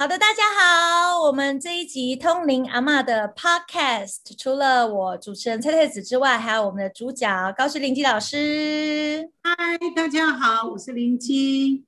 [0.00, 9.30] 好的，大家好，我们这一集通灵阿嬷的 Podcast，除了我主持人蔡蔡子之外，还有我们的主角高士林基老师。
[9.42, 11.84] 嗨，大家好，我是林基。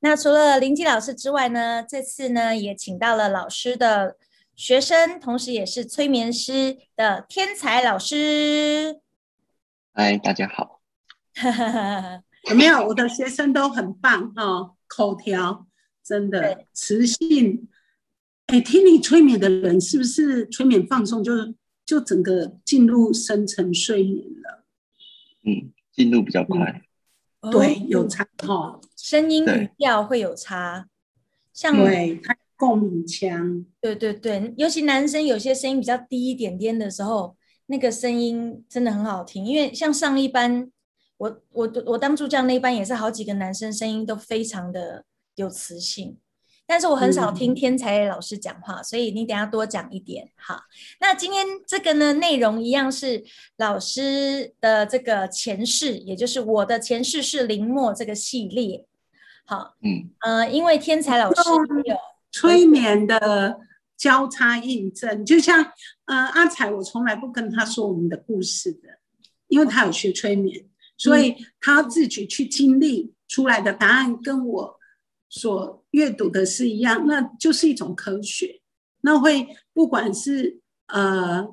[0.00, 4.16] 那除了林基老师之外呢，这次呢也请到了老师的
[4.56, 9.02] 学生，同时也是催眠师的天才老师。
[9.92, 10.80] 嗨，大家好。
[12.48, 15.66] 有没有我的学生都很棒哦，口条
[16.04, 17.68] 真的磁性。
[18.46, 21.32] 哎，听你催眠的人是不是催眠放松就
[21.86, 24.64] 就整个进入深层睡眠了？
[25.44, 26.82] 嗯，进入比较快。
[27.50, 30.86] 对，有差哈，声音语调会有差。
[31.52, 33.64] 像对，他共鸣腔。
[33.80, 39.44] 对对对，尤其男生有些声音比较低一点点的时候，那个声音真的很好听。
[39.44, 40.70] 因为像上一班。
[41.16, 45.04] 我我我当助教那一班也是好几个男生，声音都非常的
[45.36, 46.16] 有磁性，
[46.66, 50.62] 但是我很少听天才老师讲话，所以你等下多讲一点哈。
[51.00, 53.24] 那今天这个呢内容一样是
[53.56, 58.86] 老师的这个前世，也就是我的前世是林默这个系列。
[59.44, 61.42] 好，嗯呃，因为天才老师
[61.84, 61.96] 有
[62.32, 63.58] 催眠的
[63.96, 65.62] 交叉印证，就像
[66.06, 68.98] 呃阿彩，我从来不跟他说我们的故事的，
[69.48, 70.66] 因为他有学催眠。
[70.96, 74.78] 所以他自己去经历出来的答案跟我
[75.36, 78.60] 所阅读的是一样，那就是一种科学。
[79.00, 81.44] 那会不管是呃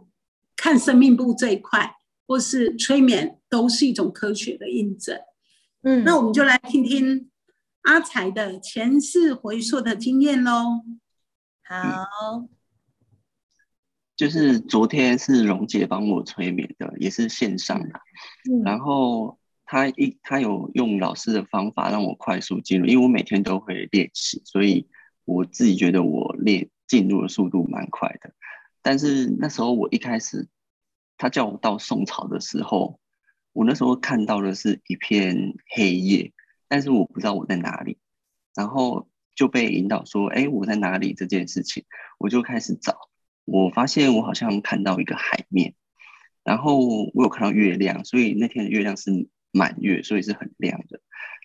[0.55, 1.95] 看生命部这一块，
[2.27, 5.19] 或是催眠，都是一种科学的印证。
[5.81, 7.31] 嗯，那我们就来听听
[7.81, 10.83] 阿才的前世回溯的经验喽。
[11.63, 12.47] 好，
[14.15, 17.99] 就是昨天是蓉姐帮我催眠的，也是线上的，
[18.63, 19.39] 然后。
[19.71, 24.89] 他一他有用老师的方法让我快速进入，因为我每天都会练习，所以
[25.23, 28.33] 我自己觉得我练进入的速度蛮快的。
[28.81, 30.49] 但是那时候我一开始，
[31.17, 32.99] 他叫我到宋朝的时候，
[33.53, 36.33] 我那时候看到的是一片黑夜，
[36.67, 37.97] 但是我不知道我在哪里，
[38.53, 41.85] 然后就被引导说：“哎，我在哪里？”这件事情，
[42.19, 42.97] 我就开始找，
[43.45, 45.75] 我发现我好像看到一个海面，
[46.43, 46.77] 然后
[47.13, 49.29] 我有看到月亮，所以那天的月亮是。
[49.51, 50.99] 满月，所以是很亮的。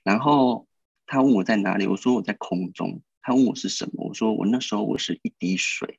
[0.05, 0.67] 然后
[1.07, 3.03] 他问我在哪里，我说我在空中。
[3.23, 5.99] 他问我是什么，我说我那时候我是一滴水。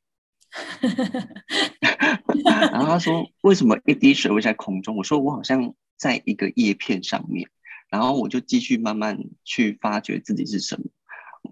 [2.72, 4.96] 然后他说为什么一滴水会在空中？
[4.96, 7.50] 我说我好像在一个叶片上面。
[7.90, 10.86] 然后我就继续慢慢去发掘自己是什么。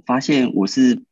[0.06, 1.04] 发现我是，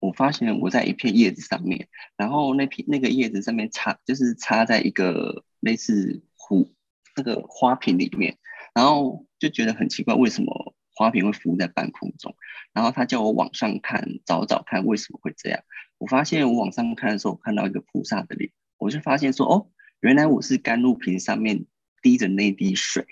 [0.00, 1.88] 我发现我在一片叶子上面。
[2.16, 6.72] 然后那片那个叶子上面插，就是插在一个类似壶
[7.16, 8.36] 那个花瓶里面。
[8.74, 12.34] 然后就觉得很奇怪，为什么花瓶会浮在半空中？
[12.72, 15.60] 然后他叫我往上看，找找看为什么会这样。
[15.98, 19.70] 我发现我往上看的时候，我看到一个菩萨的脸，我就发现说，哦，
[20.00, 21.66] 原来我是甘露瓶上面
[22.02, 23.06] 滴着那滴水。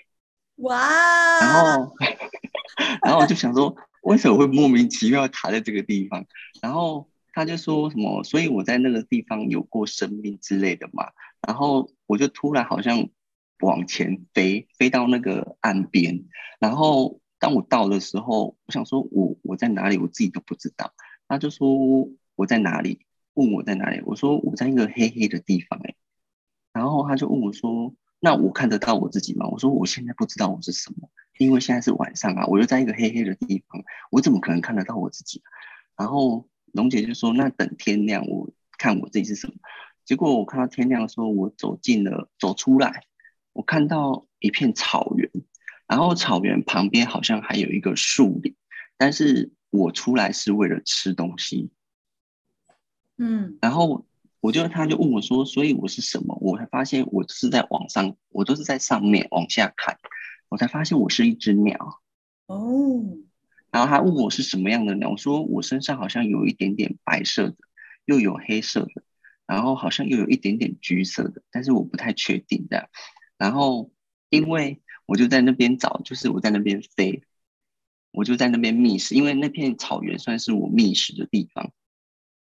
[0.57, 1.39] 哇！
[1.41, 1.95] 然后，
[3.03, 6.25] 然后我就想说，为什么会莫名其妙卡在这个地方？
[6.61, 11.11] 然后他就说什么，所以我在那个地方有过生命之类的嘛。
[11.47, 13.09] 然后我就突然好像。
[13.59, 16.25] 往前飞，飞到那个岸边，
[16.59, 20.93] 然后当我到的时候，我想说，我我在哪里，我自己都不知道。
[21.27, 25.95] 他就说我在哪里，问我在哪里，我说我在一个黑黑的地方，哎，
[26.73, 29.47] 然后他就问我说，那我看得到我自己吗？
[29.47, 35.41] 我说我现在不知道我是什么，因为现在是晚上啊，我又在一个黑黑的地方，我怎么可能看得到我自己？
[35.95, 39.53] 然后龙姐就说，那等天亮，我看我自己是什么。
[40.05, 43.03] 结果我看到天亮的时候，我走进了，走出来。
[43.57, 45.27] 我看到一片草原，
[45.87, 48.55] 然后草原旁边好像还有一个树林，
[48.97, 51.71] 但是我出来是为了吃东西，
[53.17, 54.05] 嗯，然后
[54.41, 56.37] 我就他就问我说，所以我是什么？
[56.39, 59.97] 我才发现我是在往上，我都是在上面往下看，
[60.49, 61.99] 我才发现我是一只鸟，
[62.45, 63.17] 哦，
[63.71, 67.55] 然后他问我是什么样的鸟，我说我身上好像有一点点白色的，
[68.05, 69.01] 又有黑色的，
[69.47, 72.91] 然后好像又有一点点橘色的，但是我不太确定的。
[73.37, 73.91] 然后，
[74.29, 77.23] 因为我就在那边找，就是我在那边飞，
[78.11, 81.71] 我就在那边觅食，因为那片草原算是我觅食的地方。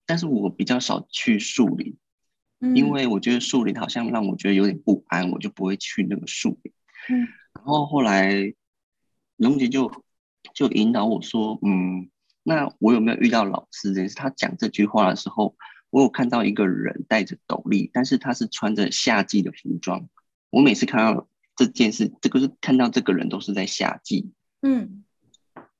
[0.05, 1.97] 但是我比较少去树林，
[2.75, 6.73] 因为我觉得树林好像让我觉得有点不安，我就不会去那个树林。
[7.09, 7.27] 嗯。
[7.53, 8.53] 然后后来，
[9.38, 10.03] 龙姐就
[10.53, 12.09] 就引导我说：“嗯，
[12.43, 15.55] 那我有没有遇到老师？”这是他讲这句话的时候，
[15.89, 20.09] 我有看到一个人戴着斗笠，但是他是穿着夏季的服装。
[20.51, 24.31] 我每次看到这件事，这个是看到这个人都是在夏季，
[24.62, 25.03] 嗯，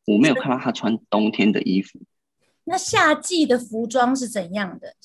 [0.06, 2.00] 我没有看到他穿冬天的衣服。
[2.64, 4.96] 那夏季的服装是怎样的？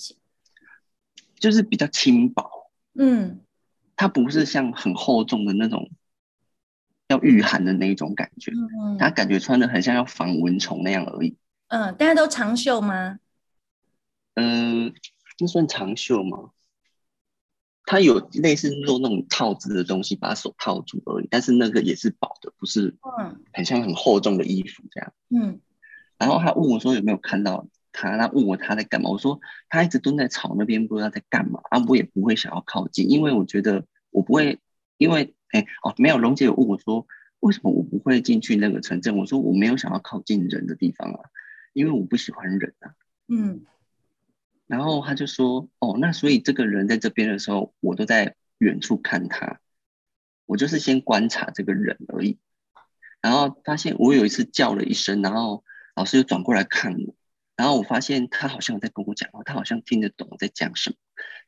[1.39, 3.41] 就是比较轻薄，嗯
[3.95, 5.91] 它不是像很厚重的那种
[7.09, 11.37] 要御寒的那一种感觉，嗯它感觉穿的很像要防蚊虫那样而已。
[11.69, 13.19] 嗯，大家都长袖吗？
[14.35, 14.95] 嗯，
[15.37, 16.51] 这算长袖吗？
[17.87, 25.13] 它有类似做那种套子的东西，把手套住而已，但是那个也是薄的，不是嗯很像很厚重的衣服这样。
[25.31, 25.61] 嗯
[26.19, 29.39] 然后他问我说有没有看到他，他问我他在干嘛，我说
[29.69, 34.59] 他一直蹲在草那边，不知道在干嘛啊，我也不会想要靠近，因为我觉得我不会，
[34.99, 37.07] 因为哎哦没有，龙姐有问我说
[37.39, 41.21] 为什么我不会进去那个城镇，我说我没有想要靠近人的地方啊，
[41.73, 42.91] 因为我不喜欢人啊。
[43.29, 43.61] 嗯
[44.67, 49.61] 然后他就说哦，那所以这个人在这边的时候，我都在远处看他，
[50.47, 52.39] 我就是先观察这个人而已。
[53.21, 55.65] 然后发现我有一次叫了一声，然后
[55.95, 57.15] 老师又转过来看我，
[57.57, 60.97] 然后我发现他好像在跟我讲话，他好像听得懂我在讲什么，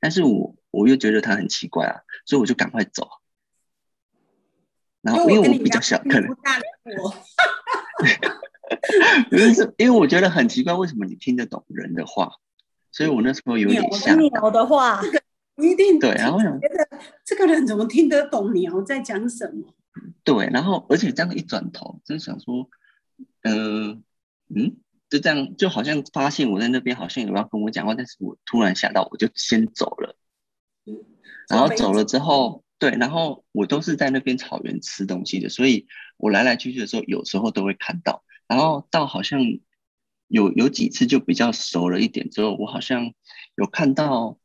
[0.01, 3.09] 但是我我又觉得他很奇怪啊，所以我就赶快走。
[5.01, 6.29] 然后因为我比较小，可能
[9.31, 12.33] 不 是因为我觉得很奇怪，为什么你听得懂人的话？
[12.99, 14.21] 所以我那时候有点鸟吓到。
[14.21, 15.01] 鸟的话，
[15.55, 19.73] 不一定对，然后想觉得这个人怎么听得懂鸟在讲什么？
[20.25, 22.69] 对，然后而且这样一转头，就想说，
[23.43, 23.97] 呃，
[24.53, 24.79] 嗯，
[25.09, 30.17] 就这样，就好像发现我在那边好像有要跟我讲话，但是我突然吓到，我就先走了。
[30.85, 30.97] 嗯
[31.49, 35.87] 然后走了之后，对，然后我都是在那边草原吃东西的，所以
[36.17, 38.25] 我来来去去的时候，有时候都会看到。
[38.49, 39.41] 然后到好像
[40.29, 43.13] 有有几次就比较熟了一点之后，我好像
[43.57, 44.39] 有看到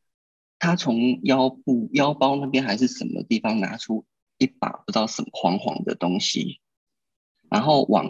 [0.60, 4.06] 他从腰部腰包那边还是什么地方拿出
[4.38, 6.60] 一把不知道什么黄黄的东西，
[7.50, 8.10] 然后往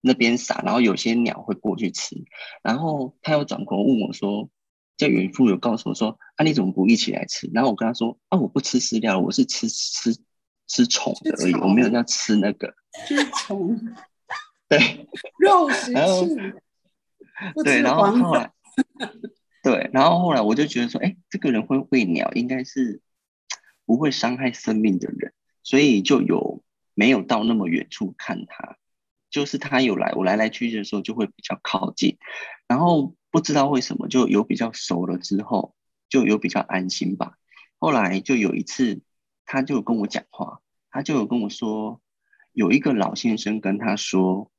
[0.00, 2.16] 那边撒，然后有些鸟会过去吃，
[2.62, 4.50] 然后他又转过来问我说，
[4.96, 7.50] 叫远父有告诉我说，啊你怎么不一起来吃？
[7.54, 10.14] 然后我跟他说，啊我不吃饲料，我是吃吃
[10.66, 12.74] 吃虫的而已，我没有要吃那个。
[13.08, 13.78] 就是虫
[14.68, 15.06] 对
[15.38, 16.60] 肉食性，不
[17.64, 18.52] 对，然后后来
[19.62, 23.00] 对，然后后来我就觉得说，哎，这个人会喂鸟，应该是
[23.86, 25.32] 不会伤害生命的人，
[25.62, 26.62] 所以就有
[26.94, 28.76] 没有到那么远处看他，
[29.30, 32.18] 就是他有来，我来来去去的时候就会比较靠近，
[32.68, 35.74] 然后不知道为什么就有比较熟了之后，
[36.08, 37.34] 就有比较安心吧。
[37.78, 39.00] 后来就有一次，
[39.44, 40.60] 他就跟我讲话，
[40.90, 42.00] 他就有跟我说，
[42.52, 44.50] 有一个老先生跟他说，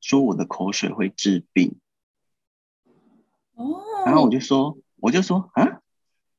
[0.00, 1.76] 说我的口水会治病。
[3.54, 5.80] 哦，然后我就说，我就说啊，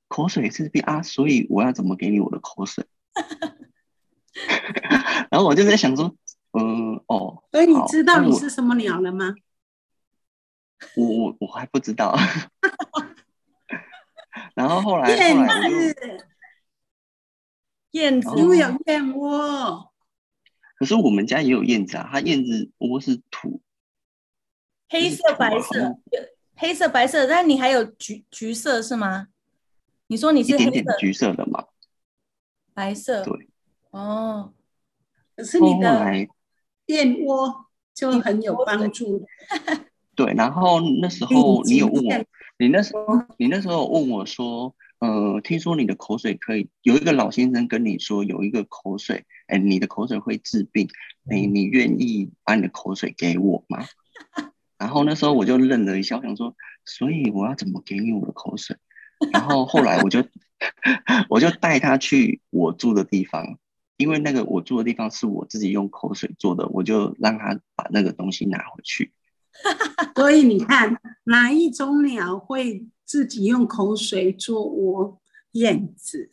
[0.07, 2.85] 口水是病啊，所以我要怎么给你我的口水？
[5.31, 6.15] 然后我就在想说，
[6.53, 9.33] 嗯，哦，所以你知道你是什么鸟了吗？
[10.97, 12.15] 我我我还不知道。
[14.53, 16.27] 然后后来燕后来我就，子，
[17.91, 19.93] 燕子哦因为有燕窝，
[20.77, 23.61] 可是我们家也有燕子啊，它燕子窝是土，
[24.89, 25.97] 黑色、白色
[26.57, 29.27] 黑色、白色，但你还有橘橘色是吗？
[30.07, 31.65] 你说你是黑色、点橘色的嘛。
[32.73, 33.23] 白色？
[33.23, 33.49] 对。
[33.91, 34.53] 哦，
[35.35, 36.27] 可是你的
[36.87, 39.25] 燕窝就很有帮助。
[40.15, 42.25] 对，然后那时候你有问我
[42.57, 50.87] 你那时候你那时候问我说，呃，听说你的口水可以有一个老先生跟你说有一个口水，哎，你的口水会治病，
[51.29, 53.85] 哎，你愿意把你的口水给我吗？
[54.85, 58.77] 然后那时候我就愣了一下，我想说，所以我要怎么给你我的口水？
[59.33, 60.23] 然后后来我就
[61.27, 63.57] 我就带他去我住的地方，
[63.97, 69.11] 因为那个我住的地方是我自己用口水做的，我就让他把那个东西拿回去。
[70.15, 75.19] 所以你看，哪一种鸟会自己用口水做窝？
[75.53, 76.29] 燕子。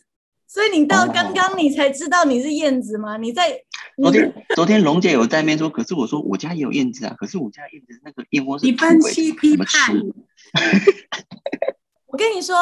[0.47, 3.17] 所以你到哦刚刚你才知道你是燕子吗？
[3.17, 3.65] 你在
[4.03, 10.15] 昨天 昨天龙姐有在那边说，可是我说我家也有燕子啊，可是我家燕子那个燕窝是你土欸分析批怎么判吃？，
[12.09, 12.57] 我跟你说，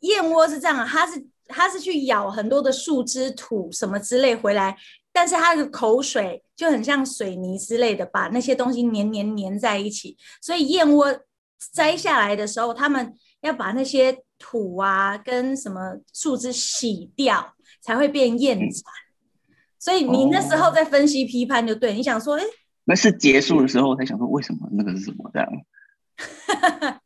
[0.00, 4.76] 燕窝是这样，它是它是去咬很多的树枝、土什么之类回来，
[5.12, 10.16] 但是它的口水就很像水泥之类的，把那些东西黏黏黏在一起。
[10.42, 11.18] 所以燕窝
[11.72, 18.82] 摘下来的时候，他们要把那些土啊跟什么树枝洗掉，才会变燕蚕。
[19.78, 22.42] 所以你那时候在分析批判就对，你想说，哎、
[22.84, 25.48] 那是结束的时候我才想说，为什么那个是什么这样？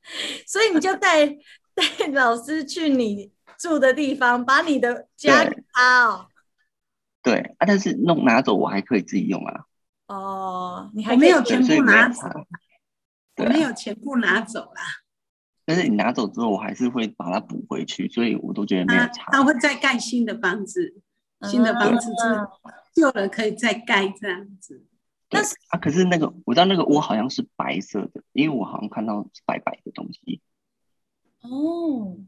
[0.46, 1.26] 所以你就带
[1.74, 6.26] 带老师去你住的地方，把你的家对给他哦。
[7.22, 9.64] 对啊，但是弄拿走我还可以自己用啊，
[10.06, 12.46] 哦，你还我没有全部拿走没有差。
[13.36, 14.82] 我没有全部拿走啦。
[15.64, 19.24] 但是你拿走之后，我还是会把它补回去，所以我都觉得没有他差。
[19.30, 20.96] 他会再盖新的房子，
[21.44, 22.10] 新的房子
[22.94, 24.84] 就旧了可以再盖这样子。
[25.28, 30.40] 但是啊，可是那个我知道那个窝好像是白色的，因为我好像看到是白白的东西。
[31.40, 32.18] 哦，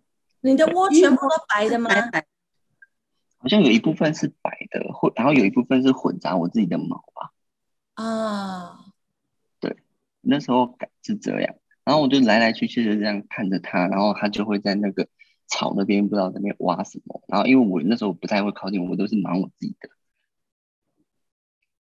[0.40, 1.90] 你的窝全部都白的吗？
[1.90, 2.26] 白白
[3.37, 7.30] 好像有一部分是白的，或，然后有一部分是混杂我自己的毛吧。
[7.92, 8.87] 啊，
[9.61, 9.76] 对
[10.23, 11.54] 那时候感是这样，
[11.85, 15.06] 然后我就来来去去的这样看着它，然后它就会在那个
[15.54, 19.88] 草那边不知道在那边挖什么，然后因为我那时候不太会靠近，我都是忙我自己的。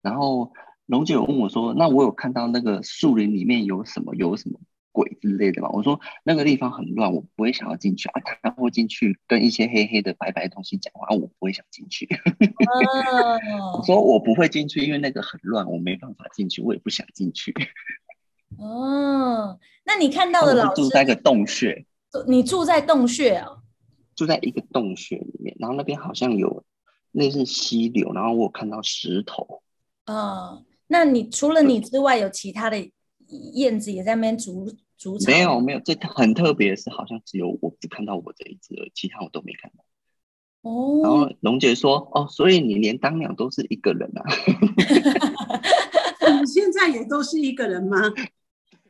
[0.01, 0.54] 然后
[0.86, 4.60] 龙姐有问我说：“那我有看到那个树林里面有什么有什么
[4.94, 8.22] 鬼之类的吗？”我说：“那个地方很乱，我不会想要进去啊。
[8.42, 12.08] 他会进去跟一些黑黑的白白的东西讲话，啊我不会想进去。
[13.74, 17.54] 我哦，说我不会进去，因为那个很乱，我没办法进去，我也不想进去。
[18.58, 21.86] 哦，那你看到的老师，住在一个洞穴，
[22.28, 23.62] 你住在洞穴哦？
[24.16, 26.63] 住在一个洞穴里面，然后那边好像有
[27.12, 29.62] 类似溪流，然后我有看到石头。
[30.06, 32.92] 嗯，那你除了你之外，有其他的
[33.54, 35.32] 燕子也在那边筑筑巢？
[35.32, 39.84] 没有没有，这很特别的是，好像只有我只看到我这一只而已，其他我都没看到。
[40.62, 44.24] 哦然哦，后龙姐说：“哦，所以你连当鸟都是一个人啊
[46.42, 47.98] 你现在也都是一个人吗？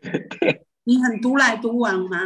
[0.86, 2.18] 你很独来独往吗？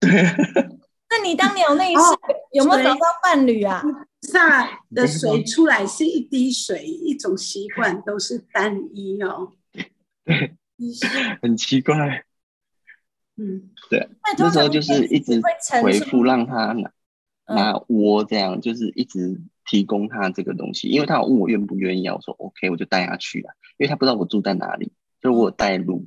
[0.00, 2.18] 那你当鸟那一次、哦
[2.52, 3.80] 有没有找到伴侣啊？
[4.22, 9.52] 下的水出来是一滴水，一种习惯都是单一哦。
[10.24, 10.56] 对？”
[11.40, 12.24] 很奇怪，
[13.36, 15.40] 嗯，对那时候就是一直
[15.80, 16.90] 回复让他拿
[17.44, 24.90] 嗯拿窝这样，就是一直提供他这个东西，因为他有问我愿不愿意啊，我说 OK，我就带他去了，因为他不知道我住在哪里，
[25.22, 26.04] 所以我有带路。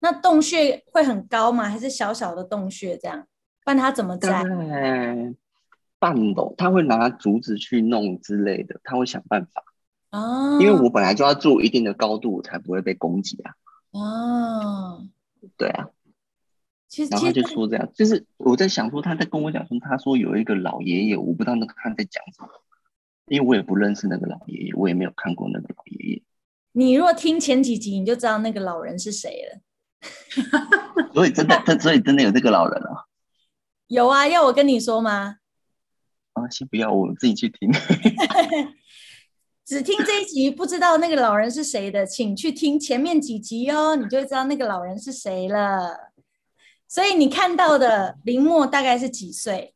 [0.00, 1.68] 那洞穴会很高吗？
[1.68, 3.26] 还是小小的洞穴这样？
[3.64, 5.34] 不然它怎么大摘？
[5.98, 9.64] 半楼，他会拿竹子去弄之类的，他会想办法。
[10.10, 13.54] 哦，因为我本来就要住一定的高度，我才不会被攻击啊。
[13.90, 15.06] 哦，
[15.56, 15.90] 对啊，
[16.88, 22.48] 其实然后他就说这样，就是我在想说，他在跟我讲说，他说有一个老爷爷，我不知道那个他在讲什么，
[23.26, 26.22] 因为我也不认识那个老爷爷，我也没有看过那个老爷爷，
[26.72, 29.60] 你如果听前几集，你就知道那个老人是谁了。
[31.14, 33.04] 所以真的， 真所以真的有这个老人啊。
[33.88, 35.36] 有啊，要我跟你说吗？
[36.34, 37.72] 啊，先不要，我自己去听。
[39.64, 46.12] 只听这一集不知道那个老人是谁的，请去听前面几集哦，你就会知道那个老人是谁了。
[46.86, 49.74] 所以你看到的林默大概是几岁？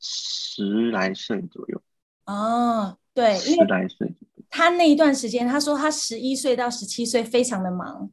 [0.00, 1.82] 十来岁左右，
[2.26, 8.10] 哦，对，因十来岁左右，他那一段时间，他说他十一岁到十七岁非常的忙，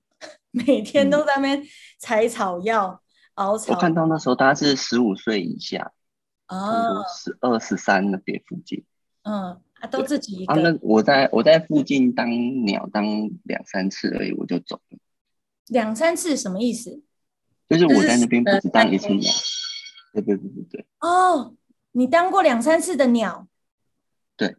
[0.65, 1.63] 每天都在那边
[1.99, 3.01] 采草药、
[3.33, 5.91] 熬草我看到那时候大概是十五岁以下，
[6.47, 8.85] 差不哦多，十二十三那边附近。
[9.23, 12.29] 嗯，啊，都自己一啊，个，那我在我在附近当
[12.63, 13.05] 鸟当
[13.43, 14.97] 两三次而已，我就走了。
[15.67, 17.03] 两三次什么意思？
[17.67, 19.33] 就是我在那边不呃止当一次鸟，
[20.13, 21.55] 对对对对对，哦，
[21.93, 23.47] 你当过两三次的鸟？
[24.37, 24.55] 对，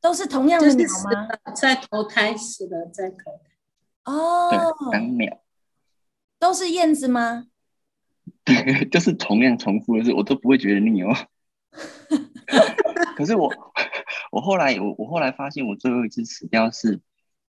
[0.00, 1.28] 都是同样的鸟死吗？
[1.28, 3.47] 了再投胎，死了在投胎。
[4.08, 5.42] 哦，对，三秒，
[6.38, 7.46] 都是燕子吗？
[8.44, 11.14] 对， 就是同样重复的事，我都不会觉得腻哦。
[13.16, 13.52] 可是我
[14.30, 17.00] 我后来我我后来发现，我最后一次死掉是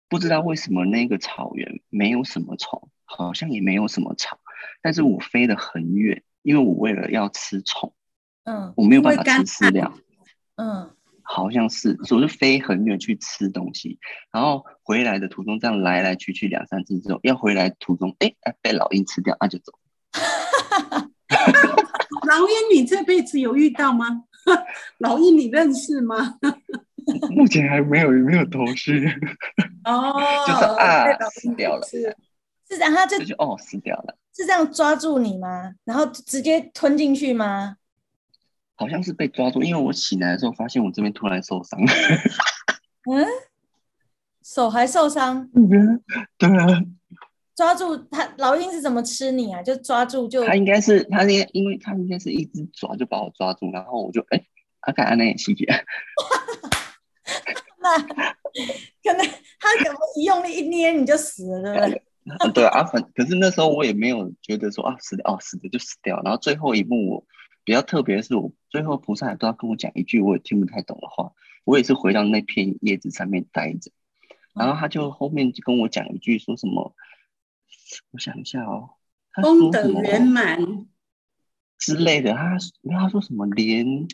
[0.09, 4.39] 不知道为什么那个草原没有什么虫，好像也没有什么草，
[4.81, 7.93] 但是我飞得很远，因为我为了要吃虫，
[8.45, 9.93] 嗯我没有办法吃饲料。
[10.57, 10.95] 嗯，
[11.25, 13.99] 好像是，所以我就飞很远去吃东西，
[14.31, 19.73] 然后回来的途中这样来来去去两三次之后，要回来途中，哎、哎被老鹰吃掉，那、就走。
[22.29, 24.25] 老鹰，你这辈子有遇到吗？
[24.99, 26.39] 老鹰，你认识吗？
[27.31, 29.07] 目前还没有没有头绪，
[29.85, 30.15] 哦，
[30.47, 32.01] 就是啊死掉了是
[32.69, 35.73] 是这样，他就就哦死掉了，是这样抓住你吗？
[35.85, 37.77] 然后直接吞进去吗？
[38.77, 41.79] 好像是被抓住，因为我醒来的时候发现我这边突然受伤，
[43.11, 43.27] 嗯，
[44.43, 45.49] 手还受伤，
[46.39, 46.67] 对啊，
[47.55, 49.63] 抓住他老鹰是怎么吃你啊？
[49.63, 54.45] 就抓住就他应该是他应该因为他应该是一只爪就把我抓住，然后我就哎，
[54.81, 55.65] 他看安那也细节，
[57.79, 59.27] 那可能
[59.61, 62.03] 他可能一用力一捏你就死了，对不对？
[62.55, 67.27] 对啊，反可是那时候我也没有觉得说啊死掉哦死的就死掉，然后最后一幕我
[67.65, 71.33] 比较特别的是我最后菩萨也都要跟我讲一句我也听不太懂的话，
[71.65, 73.91] 我也是回到那片叶子上面待着，
[74.53, 76.95] 然后他就后面就跟我讲一句说什么
[78.11, 78.91] 我想一下哦，
[79.33, 80.87] 他功德说什么圆满，
[81.79, 82.59] 之类的，他
[82.91, 84.09] 他说什么连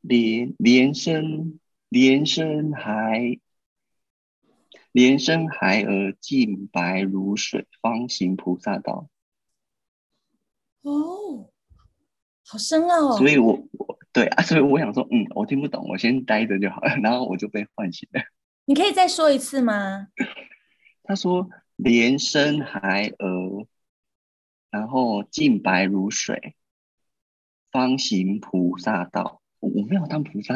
[0.00, 3.38] 连连生连生孩
[4.90, 9.08] 连生孩儿净白如水，方行菩萨道。
[10.84, 11.50] 哦，
[12.46, 13.18] 好深奥哦。
[13.18, 16.94] 所以我我对啊，所以我想说，嗯，我听不懂，我先待着就好了。
[17.02, 18.20] 然后我就被唤醒了。
[18.66, 20.08] 你可以再说一次吗？
[21.02, 23.66] 他说莲生孩儿，
[24.70, 26.54] 然后净白如水，
[27.70, 29.40] 方行菩萨道。
[29.60, 30.54] 我我没有当菩萨，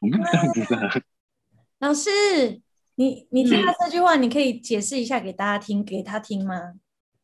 [0.00, 1.02] 我没有当菩萨。
[1.80, 2.10] 老师，
[2.94, 6.74] 你你听到嗯这句话，你可以解释一下给大家听，给他听吗？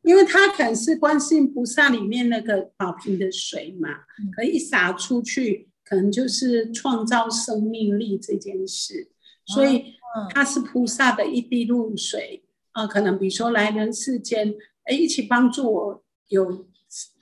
[0.03, 3.89] 因为它可能是观世音菩萨里面那个宝瓶的水嘛
[4.19, 9.09] 嗯，可以一洒出去，可能就是创造生命力这件事，
[9.45, 10.27] 所以嗯。
[10.29, 12.43] 它是菩萨的一滴露水
[12.73, 14.53] 啊、可能比如说来人世间，
[14.83, 16.67] 哎，一起帮助我有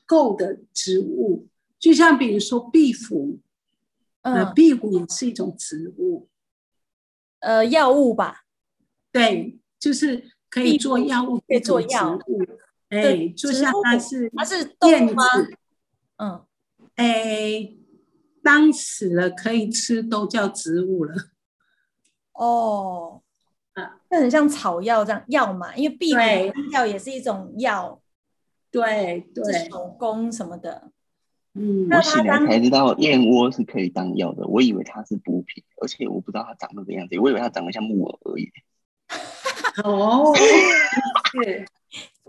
[0.07, 1.48] 够的植物，
[1.79, 3.39] 就像比如说壁虎，
[4.21, 6.27] 呃，嗯壁虎也是一种植物，
[7.41, 8.45] 呃，药物吧，
[9.12, 12.43] 对，就是可以做药物，可以做药物，
[12.89, 15.24] 哎对，就像它是它是动燕物吗？
[15.36, 15.58] 子。
[16.17, 16.41] 嗯，
[16.96, 17.72] 哎，
[18.43, 21.13] 当死了可以吃都叫植物了。
[22.34, 23.22] 哦，
[23.74, 28.01] 啊，那很像草药这样药嘛，因为壁虎对药也是一种药，
[28.72, 30.91] 对是对，手工什么的。
[31.53, 38.51] 嗯，我醒来才知道燕窝是可以当药的，我以为它是补品，而且我不知道它长那个样子，我以为它长得像木耳而已。
[39.84, 40.34] 哦，
[41.43, 41.65] 是，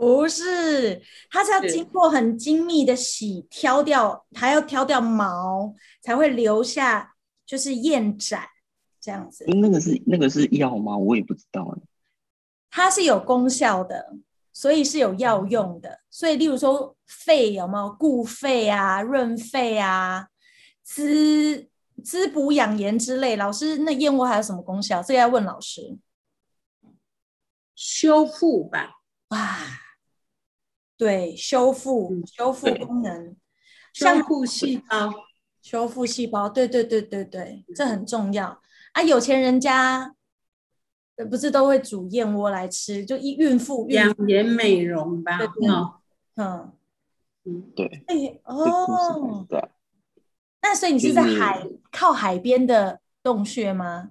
[0.00, 7.12] 不是，它是要是经过很精密的洗，挑掉，还要挑掉毛，才会留下
[7.44, 8.48] 就是燕盏
[8.98, 9.44] 这样子。
[9.48, 10.96] 那个是那个是药吗？
[10.96, 11.82] 我也不知道欸。
[12.70, 14.16] 它是有功效的，
[14.54, 16.00] 所以是有药用的。
[16.08, 20.28] 所以，例如说肺有没有固肺啊、润肺啊、
[20.82, 21.68] 滋
[22.02, 23.36] 滋补养颜之类？
[23.36, 25.02] 老师，那燕窝还有什么功效？
[25.02, 25.98] 这个要问老师。
[27.76, 29.58] 修复吧，哇，
[31.00, 33.34] 对，修复嗯修复功能，
[33.94, 35.10] 修像复细胞，
[35.62, 38.60] 修复细胞，对对对对对，这很重要。
[38.92, 39.02] 啊！
[39.02, 40.14] 有钱人家
[41.16, 45.94] 呃不是都会煮燕窝来吃，就一孕妇养颜美容吧，对对哦，
[46.36, 46.72] 嗯，
[47.44, 49.68] 嗯，对，哎哦，对啊，
[50.60, 54.10] 那所以你是在就是海靠海边的洞穴吗？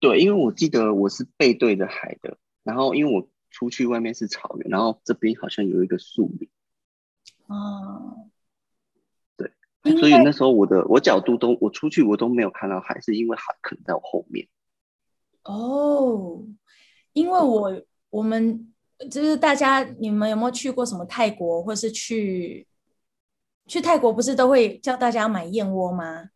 [0.00, 6.48] 对，因为我记得我是背对着海的，然后因为我出去外面是草原，然后这边好像有一个树林，
[7.46, 8.28] 哦，
[9.36, 9.50] 对，
[9.98, 14.46] 所以那时候我的我角度都我出去我都没有看到海，是因为海可能在我后面。
[15.44, 16.44] 哦，
[17.12, 18.72] 因为我我们
[19.10, 22.66] 就是大家，你们有没有去过什么泰国，或是去
[23.66, 26.30] 去泰国，不是都会叫大家买燕窝吗？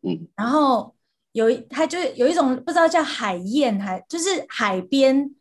[0.00, 0.96] 嗯，然后
[1.32, 5.34] 有一，它就有一种不知道叫海燕，还就是海边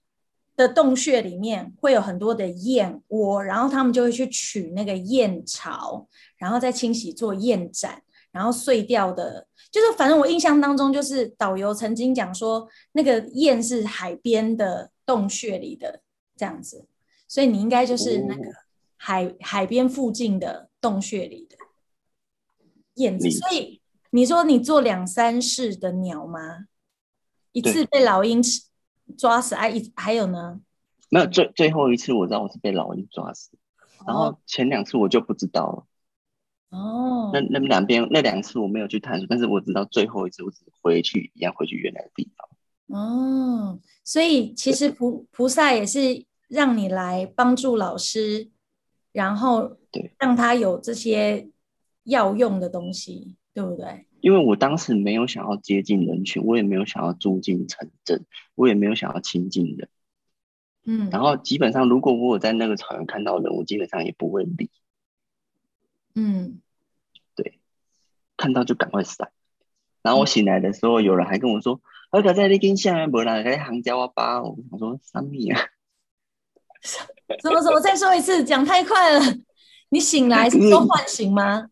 [0.55, 16.01] 的洞穴里面会有很多的燕窝，然后他们就会去取那个燕巢，然后再清洗做燕盏，然后碎掉的，就是反正我印象当中，就是导游曾经讲说，那个燕是海边的洞穴里的
[16.35, 16.85] 这样子，
[17.27, 18.53] 所以你应该就是那个哦。
[19.03, 21.57] 海、海边附近的洞穴里的
[22.97, 26.67] 燕子，所以你说你做两三世的鸟吗？
[27.51, 28.61] 一次被老鹰吃
[29.17, 30.59] 抓死，啊，一还有呢？
[31.09, 33.51] 没有最最后一次我知道我是被老鹰抓死，
[34.07, 36.77] 然哦后前两次我就不知道了。
[36.77, 42.49] 哦那那两边那两次我没有去探索，但是我知道最后一次我只是回去一样回去原来的地方。
[42.97, 48.49] 哦，所以其实菩菩萨也是让你来帮助老师，
[49.11, 51.49] 然后对让他有这些
[52.03, 54.07] 要用的东西，对不对？
[54.21, 59.89] 因为我当时没有想要接近人群，我也没有想要住进城镇，我也没有想要亲近人。
[60.85, 64.69] 嗯，然后基本上，如果我有在那个草原看到人，我基本上也不会理，
[66.15, 66.59] 嗯，
[67.35, 67.59] 对
[68.37, 69.31] 看到就赶快闪。
[70.01, 71.79] 然后我醒来的时候，有人还跟我说
[72.09, 75.61] ：“而且在那跟下面没人在杭椒啊巴。”我想说什么啊？
[76.81, 77.79] 什么什么？
[77.79, 79.19] 再说一次，讲太快了。
[79.89, 81.69] 你醒来 是说唤醒吗？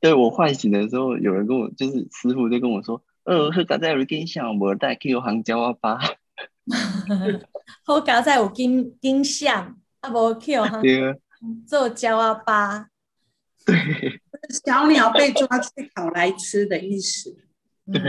[0.00, 5.98] 对我唤醒的时候，有人跟我就是师傅就跟我说：“呃，那个在有跟下没带去有杭椒啊巴。
[7.84, 11.14] 好加在有金金像，啊无去有”对啊，
[11.66, 12.88] 做焦啊巴。
[14.64, 17.36] 小鸟被抓去烤来吃的意思。
[17.86, 18.00] 嗯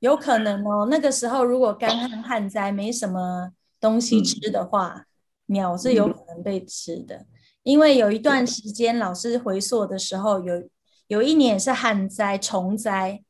[0.00, 0.88] 有可能哦。
[0.90, 5.04] 那个时候如果干旱旱灾没什么东西吃的话，
[5.46, 7.26] 鸟是有可能被吃的。
[7.62, 10.66] 因为有一段时间，老师回溯的时候，有
[11.10, 13.20] 有一年是旱灾、虫灾、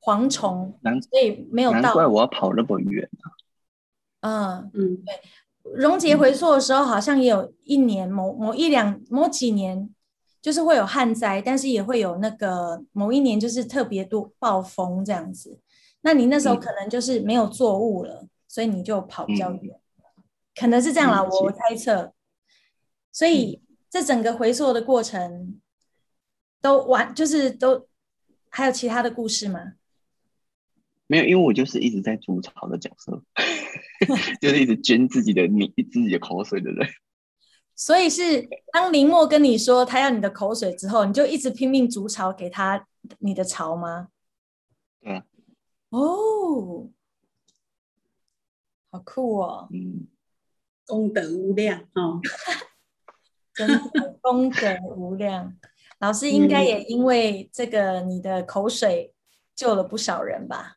[0.00, 0.76] 蝗虫，
[1.08, 1.80] 所以没有到。
[1.80, 3.08] 难怪我要跑那么远
[4.22, 5.14] 嗯嗯，对。
[5.76, 9.88] 溶解回溯的时候，好像也有一年某某一两某几年，
[10.42, 15.60] 就是会有旱灾，但是也会有那个某一年就是特别多暴风这样子。
[16.00, 19.78] 那你那时候可能就是没有作物了，所以你就跑比较远，
[20.56, 22.12] 可能是这样啦，我猜测。
[23.12, 25.60] 所以这整个回溯的过程
[26.60, 27.88] 都完，就是都
[28.48, 29.74] 还有其他的故事吗？
[31.06, 33.22] 没有，因为我就是一直在筑巢的角色，
[34.40, 36.86] 就是一直捐自己的你自己的口水的人。
[37.74, 42.86] 所以是当林默跟你说他要你的口水之后，你就一直拼命筑巢给他
[43.20, 44.08] 你的巢吗？
[45.02, 45.22] 嗯。
[45.90, 46.90] 哦，
[48.90, 49.68] 好酷哦！
[49.72, 50.06] 嗯，
[50.84, 52.20] 功德无量哦，
[53.54, 55.56] 真的功德无量。
[56.00, 59.12] 老师应该也因为这个你的口水
[59.56, 60.74] 救了不少人吧？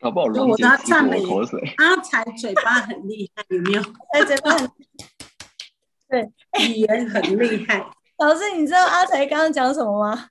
[0.00, 0.26] 好不好？
[0.26, 1.60] 我他赞美口水。
[1.78, 3.82] 阿才嘴巴很厉害，有没有？
[4.12, 4.70] 哎，嘴巴很
[6.08, 6.30] 对，
[6.68, 7.84] 语言很厉害。
[8.18, 10.28] 老师，你知道阿才刚刚讲什么吗？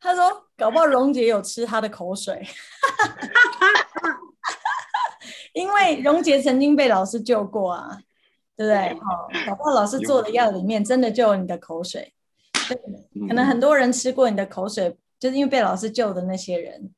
[0.00, 2.46] 他说：“搞不好蓉姐有吃他的口水，
[5.54, 7.98] 因为蓉姐曾经被老师救过啊，
[8.56, 8.88] 对不对？
[8.98, 12.12] 哦，搞不好老师做的药里面真的就有你的口水。
[13.28, 16.92] 可能很多人吃过你的口水，就是因为被老师救的那些人。”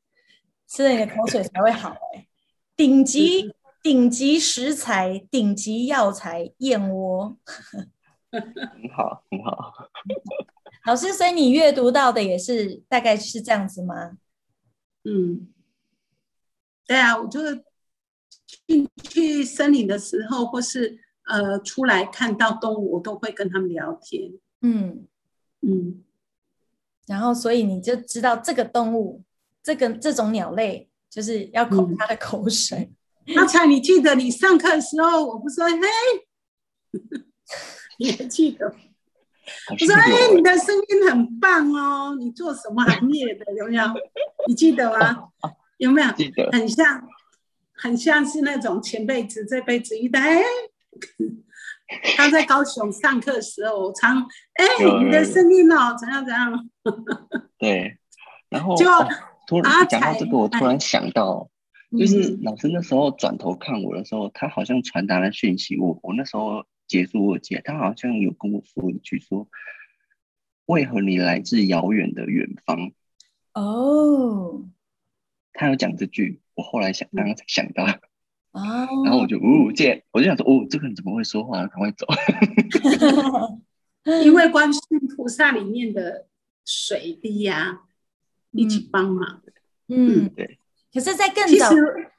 [0.71, 2.29] 吃了你的口水才会好哎，
[2.77, 3.51] 顶级
[3.83, 7.39] 顶级食材，顶级药材燕窝，
[8.31, 8.43] 很
[8.95, 9.73] 好很好。
[10.85, 14.19] 老师，所以你阅读到的也是大概是这样子吗？
[15.05, 15.49] 嗯，
[16.87, 17.65] 对啊，我就是
[18.67, 24.31] 进去森林的时候，或是呃出来看到动物，我都会跟他们聊天。
[24.61, 25.07] 嗯
[25.61, 26.03] 嗯，
[27.07, 29.23] 然后所以你就知道这个动物。
[29.61, 32.91] 这个这种鸟类就是要口它的口水。
[33.37, 35.79] 阿才，你记得你上课的时候，我不说嘿，
[37.99, 38.75] 你还记得？
[39.71, 43.45] 我说哎，你的声音很棒哦，你做什么行业的？
[43.57, 43.85] 有没有？
[44.47, 45.29] 你记得吗？
[45.77, 46.11] 有没有？
[46.13, 46.49] 记得。
[46.51, 47.07] 很像，
[47.75, 50.43] 很像是那种前辈子、这辈子一代。
[52.17, 54.19] 他在高雄上课的时候，常
[54.55, 54.65] 哎，
[55.05, 56.69] 你的声音哦，怎样怎样？
[57.59, 57.99] 对，
[58.49, 58.87] 然后就。
[59.47, 61.49] 突然讲到这个，我突然想到，
[61.99, 65.79] 就是老师那时候转头看我的时候，他好像传达了讯息。
[65.79, 69.49] 我我那时候结束我姐，他好像有跟我说一句说
[70.69, 72.93] ：“为何你来自遥远的远方？”
[73.57, 74.69] 哦，
[75.55, 77.87] 他有讲这句，我后来想刚刚才想到，
[78.59, 81.67] 哦，然后我就呜见，我就想说哦，这个人怎么会说话？
[81.67, 82.07] 赶快走，
[84.25, 86.27] 因为观世音菩萨里面的
[86.65, 87.83] 水滴呀。
[88.53, 89.43] 一起帮忙，
[89.89, 90.59] 嗯，对。
[90.91, 91.69] 可是，在更早，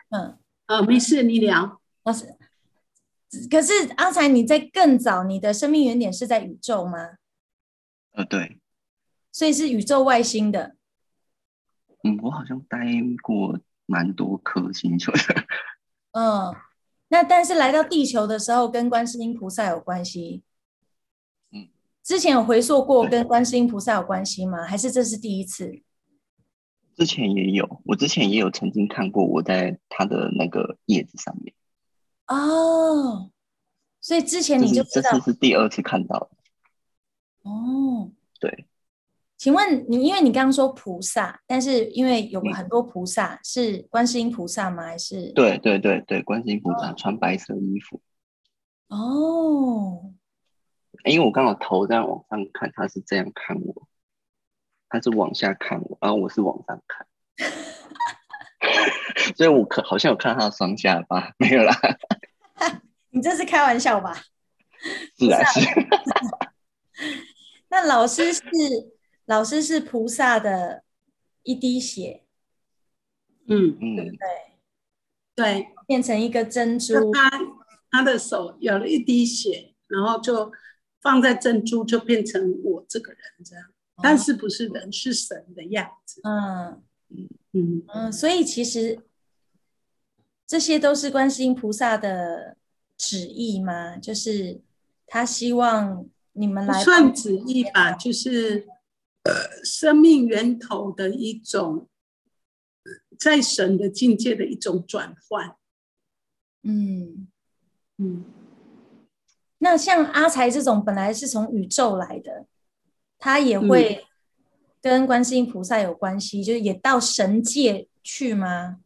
[0.10, 1.82] 嗯，呃，没事，你聊。
[2.04, 2.24] 老师，
[3.50, 7.16] 可是阿才，你在更早，你的生命原点是在宇宙吗？
[8.12, 8.60] 呃，对。
[9.32, 10.76] 所以是宇宙外星的。
[12.04, 12.78] 嗯，我好像待
[13.24, 15.20] 过蛮多颗星球的。
[16.12, 16.56] 嗯，
[17.10, 20.44] 那但是来到地球的时候，跟观世音菩萨有关系。
[21.52, 21.70] 嗯，
[22.04, 24.64] 之前有回溯过跟观世音菩萨有关系吗？
[24.64, 25.82] 还是这是第一次？
[26.96, 31.54] 之前也有，我之前也有曾经看过，我在他的那个叶子上面。
[32.28, 33.32] 哦，
[34.02, 36.30] 所以之前你就知道，这次是第二次看到。
[37.44, 38.68] 哦，对。
[39.40, 44.84] 请问你，因为你刚刚说菩萨，但是因为有很多菩萨，是观世音菩萨吗？
[44.84, 45.32] 还是？
[45.32, 48.02] 对对对对，观世音菩萨穿白色衣服。
[48.90, 50.12] 哦。
[51.06, 53.88] 因为我刚好头这样往上看，他是这样看我。
[54.90, 57.08] 他是往下看我，然后我是往上看，
[59.38, 61.74] 所以我可好像有看他的双下巴，没有啦。
[63.12, 64.14] 你这是开玩笑吧？
[65.18, 65.62] 是啊，是。
[67.70, 68.42] 那老师是
[69.30, 70.82] 老师是菩萨的
[71.44, 72.24] 一滴血，
[73.46, 74.18] 嗯嗯，对
[75.36, 77.12] 对，变成一个珍珠。
[77.12, 77.30] 他
[77.92, 80.52] 他的手有了一滴血，然后就
[81.00, 83.66] 放在珍珠，就变成我这个人这样。
[84.02, 86.22] 但是不是人是神的样子？
[86.24, 89.00] 嗯嗯嗯嗯，所以其实
[90.48, 92.58] 这些都是观世音菩萨的
[92.98, 93.96] 旨意吗？
[93.98, 94.60] 就是
[95.06, 98.68] 他希望你们来算旨意吧，就是
[99.24, 101.88] 呃生命源头的一种
[103.18, 105.56] 在神的境界的一种转换。
[106.64, 107.28] 嗯，
[107.98, 108.26] 嗯，
[109.60, 112.46] 那像阿才这种本来是从宇宙来的，
[113.18, 114.06] 他也会
[114.82, 118.78] 跟观世音菩萨有关系，就是也到神界去吗？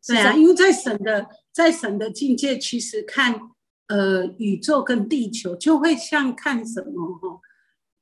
[0.00, 3.40] 是对啊，因为在神的在神的境界，其实看
[3.88, 7.40] 呃宇宙跟地球，就会像看什么哈，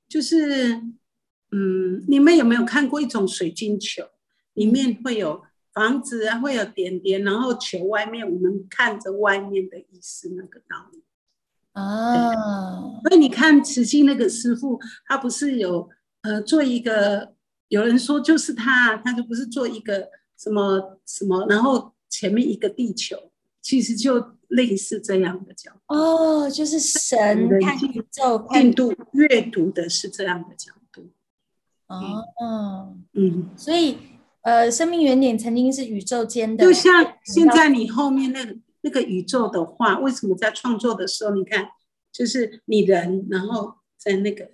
[0.07, 0.83] 就是
[1.51, 4.03] 嗯，你们有没有看过一种水晶球？
[4.55, 5.43] 里面会有
[5.75, 11.03] 房子啊，会有点点，然后球外面我们看着外面的意思那个道理。
[11.75, 15.91] 哦，所以你看慈禧那个师傅，他不是有
[16.23, 17.35] 呃做一个，
[17.69, 23.31] 有人说就是他，他就不是做一个什么什么，然后前面一个地球，
[23.61, 25.95] 其实就类似这样的角度。
[25.95, 30.76] 哦，就是神人看进宇宙，看印度阅读的是这样的角度，
[31.87, 33.97] 哦，嗯，所以
[34.43, 41.69] 呃，生命原点曾经是宇宙间的，就像现在你后面那个那个宇宙的话，为什么在创作的时候，你看
[42.13, 44.51] 就是你人，然后在那个，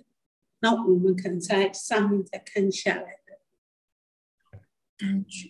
[0.59, 4.59] 那我们可能在上面再看下来的
[4.97, 5.49] 感觉，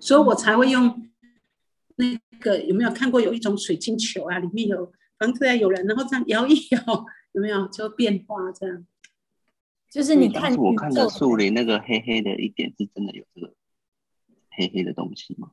[0.00, 1.08] 所以我才会用
[1.96, 7.66] 那个有没有看过有一种水晶球啊，里面有房子啊，有人，然后这样摇一摇，有没有？
[7.68, 8.86] 就变化这样？
[9.90, 13.52] 就是你看我看的树林那个黑黑的一点，是真的有这个
[14.50, 15.50] 黑黑的东西吗？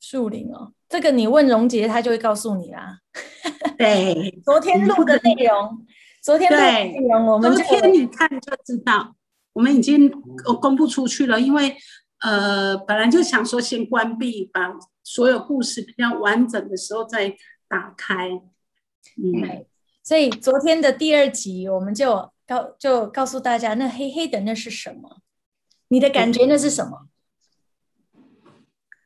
[0.00, 2.98] 树林哦，这个你问荣杰，他就会告诉你啦。
[3.78, 5.86] 对， 昨天录的内容，
[6.20, 9.14] 昨天录的对内容，我们昨天你看就知道，
[9.52, 10.10] 我们已经
[10.44, 11.76] 呃公布出去了，因为
[12.20, 14.74] 呃本来就想说先关闭，把
[15.04, 17.36] 所有故事比较完整的时候再
[17.68, 18.28] 打开。
[19.16, 19.64] 嗯，
[20.02, 25.20] 所以昨天的第二集，我们就告就告诉大家，那黑黑的那是什么？
[25.88, 27.08] 你的感觉那是什么？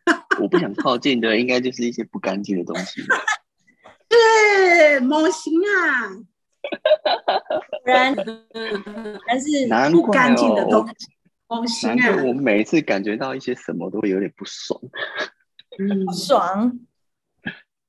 [0.41, 3.03] 我不想靠近的，应该就是一些不干净的东西。
[4.09, 6.15] 对模型啊，
[7.83, 9.49] 不然，嗯，还是
[9.91, 11.07] 不干净的哦，东西，
[11.49, 14.81] 模型难怪啊，我每次感觉到一些什么都会有点不爽。
[15.79, 16.79] 嗯，爽。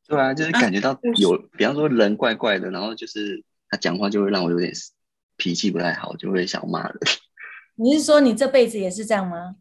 [0.08, 4.74] 对啊，就是感觉到有，比方说人怪怪的，然后就是他讲话就会让我有点
[5.38, 7.00] 脾气不太好，就会想骂人。
[7.76, 9.56] 你是说你这辈子也是这样吗？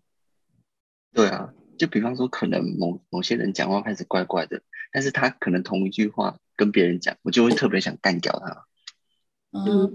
[1.12, 4.62] 对啊，就比方说可能某某些人讲话开始怪怪的，
[4.92, 8.66] 但是他可能同一句话跟别人讲，我就会特别想干掉他。
[9.52, 9.90] 嗯，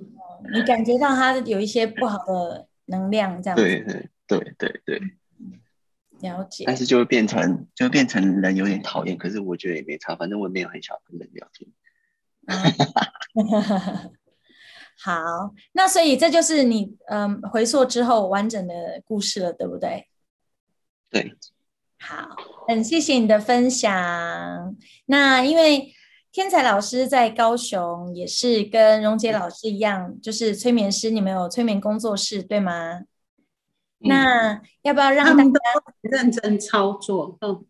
[0.54, 5.02] 你感觉到他有一些不好的能量，这样子对对对对对，
[6.22, 6.78] 了解但。
[6.78, 11.70] 是就会变成就会变成人有点讨厌，可是我觉得也没差，反正我也没有很想跟人聊天。
[15.04, 20.08] 好，那所以这就是你嗯回溯之后完整的故事了，对不对？
[21.10, 21.34] 对，
[22.00, 22.30] 好，
[22.68, 23.92] 很谢谢你的分享。
[25.06, 25.92] 那因为
[26.32, 33.00] 天才老师在高雄也是跟荣杰老师一样，就是催眠师，你们有催眠工作室对吗？
[33.00, 33.06] 嗯
[34.04, 37.64] 那要不要让大家认真操作，嗯，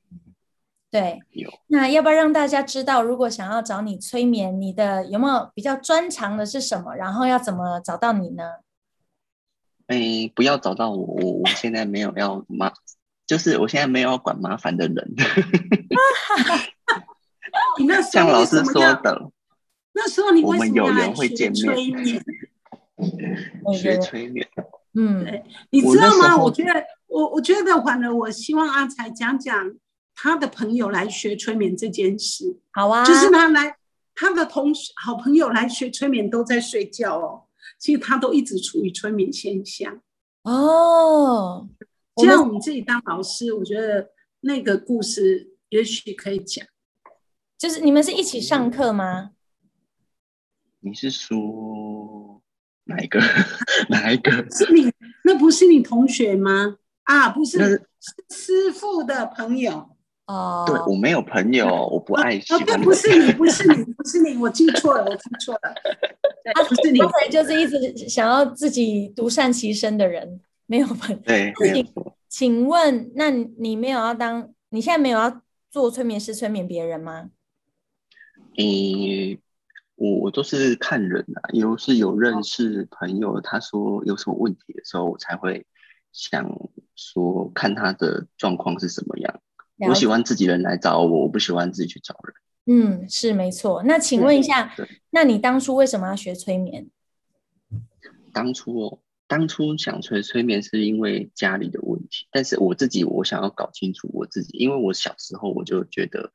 [0.92, 1.50] 对有？
[1.68, 6.94] 那要不要让大家知道，如果想要找你催眠，你的有没有比较专长的是什么？
[6.96, 8.44] 然后要怎么找到你呢？
[9.88, 12.72] 哎，不要找到我，我我现在没有要麻，
[13.26, 15.14] 就是我现在没有要管麻烦的人，
[17.80, 18.82] 你那时像老师说？
[18.96, 19.32] 的，
[19.94, 22.24] 那时候你我们有么要来学缘会见面催眠？
[23.74, 24.48] 学催眠。
[24.94, 25.26] 嗯，
[25.70, 26.36] 你知道吗？
[26.36, 26.72] 候我觉得，
[27.08, 29.72] 我我觉得，反正我希望阿才讲讲
[30.14, 33.78] 他的朋友来学催眠这件事，好啊，就是他来，
[34.14, 37.44] 他的同学好朋友来学催眠都在睡觉哦，
[37.80, 40.02] 其实他都一直处于催眠现象。
[40.44, 41.68] 哦，
[42.16, 46.66] 我这样我们自己当老师，我觉得那个故事也许可以讲。
[47.58, 49.32] 就是你们是一起上课吗？
[50.80, 52.42] 你是说
[52.86, 53.20] 哪一个？
[53.90, 54.32] 哪一个？
[54.50, 54.92] 是你
[55.24, 56.78] 那不是你同学吗？
[57.04, 57.86] 啊，不是，是
[58.30, 59.96] 师傅的朋友。
[60.32, 65.76] 哦，对我没有朋友，我不爱喜哦，对，不是你，不是你，不是你，我记错了，我记错了。
[66.56, 67.12] 他，不是你刚。
[67.12, 71.22] 才就是一直想要自己独善其身的人，没有朋友。
[71.26, 71.54] 对。
[72.30, 77.30] 请问，那你没有要当，你现在没有要做催眠师催眠别人吗？
[78.56, 79.38] 诶，
[79.96, 85.66] 我我都是看人啊，有是有认识朋友，他说有什么问题的时候，我才会
[86.14, 86.50] 想
[86.96, 89.42] 说看他的状况是什么样。
[89.90, 92.36] 我喜欢自己人来找我，我不喜欢自己去找人。
[92.66, 93.82] 嗯，是没错。
[93.84, 94.76] 那请问一下，
[95.10, 96.90] 那你当初为什么要学催眠？
[98.32, 106.32] 当初哦，当初想学催眠是因为家里的问题，但是我自己我想要搞清楚我自己，因为我小时候我就觉得，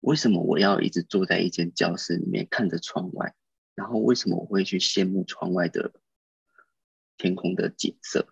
[0.00, 3.32] 为什么我要一直坐在一间教室里面看着窗外，
[3.74, 5.92] 然后为什么我会去羡慕窗外的
[7.16, 8.26] 天空的景色？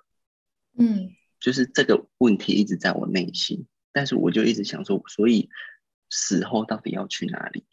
[0.77, 5.49] 嗯就是这个问题一直在我内心，但是我就一直想说，所以
[6.11, 7.65] 死后到底要去哪里？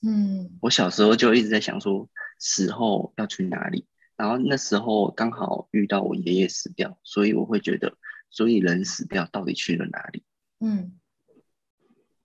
[0.00, 3.86] 嗯我小时候就一直在想说，死后要去哪里？
[4.16, 7.96] 然后那时候刚好遇到我爷爷死掉，所以我会觉得，
[8.30, 10.24] 所以人死掉到底去了哪里？
[10.60, 10.98] 嗯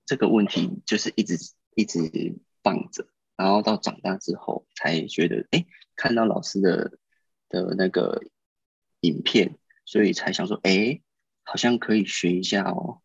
[0.05, 1.37] 这个问题就是一直
[1.75, 6.97] 一直放着，然后到长大之后才觉得，哎，看到老师的
[7.47, 8.23] 的那个
[9.01, 10.99] 影片，所以才想说，哎，
[11.43, 13.02] 好像可以学一下哦。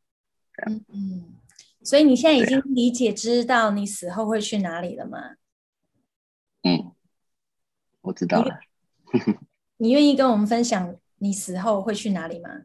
[0.67, 1.37] 嗯嗯，
[1.83, 5.37] 所以你现在已经理解知道你死后会去哪里了吗？
[6.63, 6.93] 嗯，
[8.03, 8.59] 我知道了。
[9.77, 12.63] 你愿意跟我们分享你死后会去哪里吗？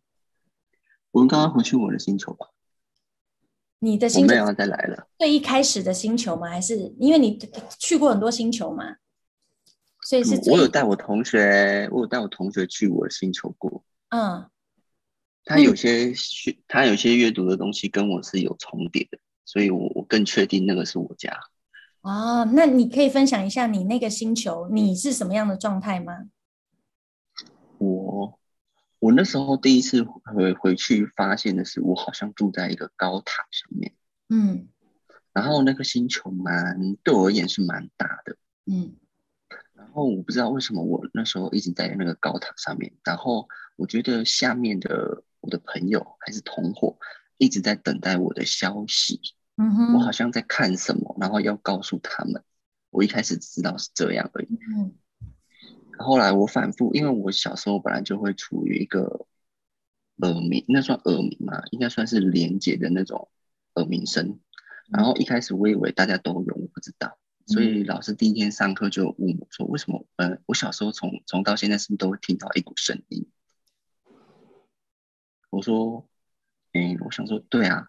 [1.12, 2.50] 我们刚刚回去我的星球吧，
[3.80, 5.08] 你的星球没有要再来了。
[5.20, 6.50] 最一开始的星球吗？
[6.50, 7.38] 还是因为你
[7.78, 8.96] 去过很多星球嘛？
[10.02, 13.84] 所以是嗯我有带我同学，我有带我同学去我的星球过。
[14.10, 14.50] 嗯
[15.46, 21.38] 他有些学，他有些阅读的东西跟我是有重叠的，所以我我更确定那个是我家。
[22.02, 26.30] 哦，那你可以分享一下你那个星球你是什么样的状态吗？
[27.78, 28.40] 我
[29.00, 33.94] 我那时候第一次回回去发现的是，我好像住在一个高塔上面，
[34.30, 34.68] 嗯。
[35.34, 38.96] 然后那个星球蛮对我而言是蛮大的，嗯。
[39.74, 46.98] 然后我不知道为什么我那时候一直在那个高塔上面，然后我觉得下面的我的朋友还是同伙
[47.38, 49.20] 一直在等待我的消息，
[49.58, 52.42] 嗯哼我好像在看什么，然后要告诉他们。
[52.90, 54.96] 我一开始只知道是这样而已，嗯
[55.98, 59.28] 后来我反复，因为我小时候本来就会处于一个
[60.18, 61.62] 耳鸣，那算耳鸣吗？
[61.72, 63.30] 应该算是连接的那种
[63.76, 64.40] 耳鸣声。
[64.92, 70.06] 然后一开始我以为大家都有，我不知道，所以老师第一天上课就问我说：“为什么？
[70.16, 73.28] 呃，我小时候从从到现在是不是都会听到一股声音？”
[75.56, 76.08] 我说
[76.74, 77.88] ：“嗯，我想说，对啊，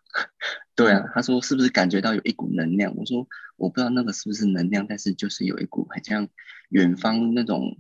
[0.74, 6.28] 对啊。”他说：“是不是感觉到有一股能量？”我说：“我不知道那个是不是能量，但是就是有一股很像
[6.68, 7.78] 远方那种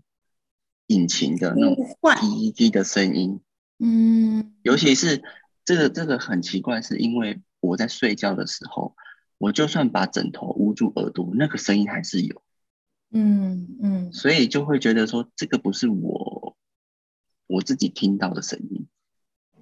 [0.86, 1.86] 引擎的那种
[2.20, 3.40] 滴滴的声音。”
[3.78, 5.22] 嗯尤其是
[5.64, 8.96] 这个这个很奇怪，是因为我在睡觉的时候，
[9.36, 12.42] 我就算把枕头捂住耳朵，那个声音还是有，
[13.10, 16.56] 嗯嗯所以就会觉得说这个不是我
[17.46, 18.86] 我自己听到的声音，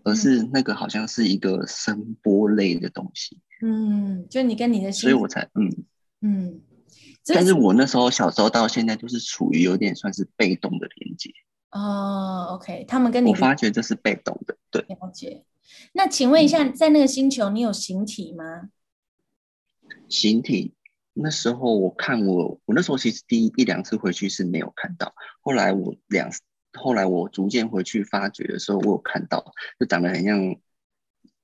[0.05, 5.85] 而是那个好像是一个声波类的东西，嗯，就你跟你的所以我才嗯，
[6.21, 6.61] 嗯，
[7.27, 11.31] 但是我那时候小时候到现在就是处于有点算是被动的连接，
[11.71, 14.83] 哦，OK，他们跟你我发觉这是被动的，对。
[14.83, 15.45] 了解。
[15.95, 18.71] 那请问一下，在那个星球，你有形体吗？
[20.09, 20.75] 形体
[21.15, 26.31] 那时候我看我我那时候其实第一一两次回去是没有看到，后来我两
[26.75, 30.39] 后来我逐渐回去发掘的时候，我有看到，就长得很像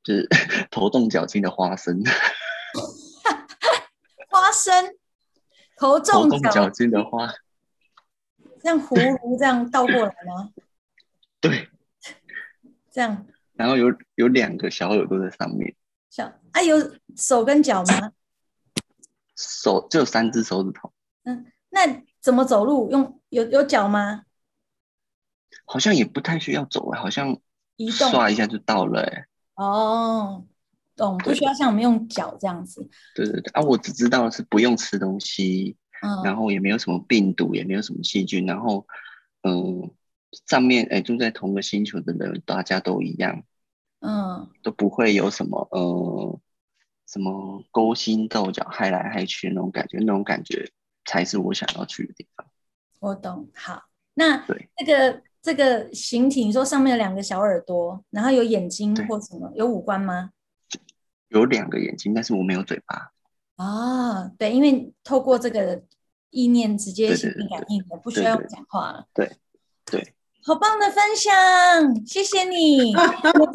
[0.03, 0.29] 就是
[0.71, 2.03] 头重脚轻的花生，
[4.29, 4.97] 花生，
[5.77, 7.33] 头头重脚轻的花，
[8.62, 10.51] 像葫芦这样倒过来吗？
[11.41, 11.69] 对，
[12.91, 15.75] 这样然后有有两个小耳朵在上面，
[16.11, 16.77] 小啊，有
[17.17, 18.12] 手跟脚吗？
[19.37, 20.93] 手就有三只手指头，
[21.25, 22.91] 嗯那怎么走路？
[22.91, 24.23] 用有有脚吗？
[25.69, 27.39] 好像也不太需要走，好像
[27.77, 30.45] 移动刷一下就到了、欸，哦，
[30.97, 32.89] 懂，不需要像我们用脚这样子。
[33.15, 38.87] 对对对，啊，我只知道是不用吃东西，嗯然后也没有什么病毒，也没有什么细菌，然后，
[39.43, 39.91] 嗯、
[40.47, 43.43] 上面哎住在同个星球的人，大家都一样，
[44.01, 46.41] 嗯都不会有什么呃
[47.07, 50.71] 什么勾心斗角、害来害去那种感觉，那种感觉
[51.05, 52.47] 才是我想要去的地方。
[53.01, 53.49] 我懂。
[53.55, 60.29] 好，那对这个这个形体，你说上面有两个小耳朵，然后有眼睛或什么，有五官吗？
[61.31, 63.12] 有两个眼睛，但是我没有嘴巴。
[63.57, 65.83] 哦，对，因为透过这个
[66.29, 69.07] 意念直接对心对对灵感应的，不需要讲话了。
[69.14, 69.39] 对
[69.91, 72.93] 对，好棒的分享，谢谢你。
[73.41, 73.51] 我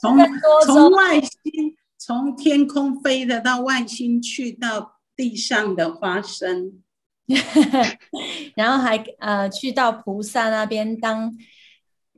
[0.00, 0.16] 从
[0.64, 6.80] 从外星从天空飞的到外星去到地上的花生，
[8.56, 11.36] 然后还呃去到菩萨那边当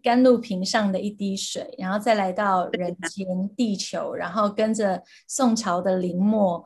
[0.02, 6.64] 甘露瓶上的一滴水，然后再来到人间地球，然后跟着宋朝的林墨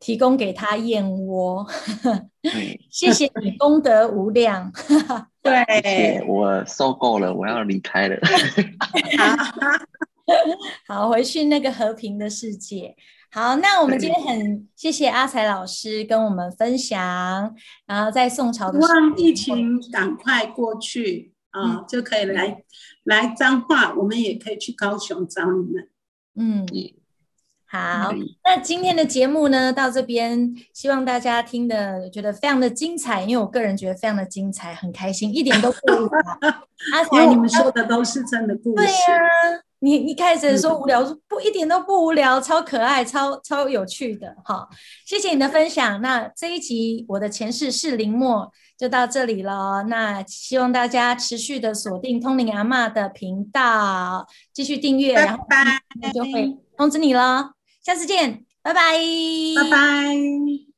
[0.00, 1.64] 提供给他燕窝。
[2.42, 4.72] 对，谢谢你，功德无量。
[5.42, 8.16] 对，我受够了，我要离开了。
[10.88, 12.96] 好，回去那个和平的世界。
[13.34, 17.52] 好，那我们今天很谢谢阿才老师跟我们分享，
[17.84, 22.62] 然后在宋朝的希时候望疫情赶快过去啊，就可以来
[23.02, 25.88] 来彰化，我们也可以去高雄找你们。
[26.36, 26.64] 嗯，
[27.66, 28.12] 好
[28.44, 36.20] 那今天的节目呢，到这边，希望大家听的觉得非常的精彩，因为我个人觉得非常的精彩，很开心，一点都不无聊。
[36.94, 38.92] 阿因为才，你我们说的都是真的故对事。
[38.92, 39.18] 呀、
[39.84, 44.34] 你一开始说无聊，不一点都不无聊，超可爱，超超有趣的。
[44.42, 44.66] 好，
[45.04, 46.00] 谢谢你的分享。
[46.00, 49.82] 那这一集我的前世是林默就到这里了。
[49.90, 55.82] 那希望大家持续的锁定通灵阿嬷的频道，继续订阅，然后拜，
[56.14, 57.50] 就会通知你了。
[57.84, 58.80] 下次见，拜拜，
[59.54, 60.73] 拜拜。